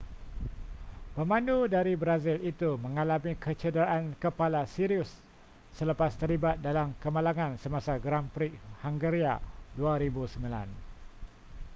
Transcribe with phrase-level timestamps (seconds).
[1.15, 5.11] pemandu dari brazil itu mengalami kecederaan kepala serius
[5.77, 8.51] selepas terlibat dalam kemalangan semasa grand prix
[8.83, 9.35] hungaria
[9.77, 11.69] 2009